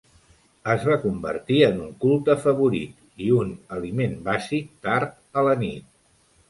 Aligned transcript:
Es 0.75 0.85
va 0.91 0.95
convertir 1.03 1.59
en 1.67 1.77
un 1.87 1.91
culte 2.05 2.37
favorit 2.47 3.23
i 3.27 3.31
un 3.43 3.55
aliment 3.79 4.19
bàsic 4.31 4.77
tard 4.89 5.19
a 5.43 5.47
la 5.53 5.57
nit. 5.67 5.91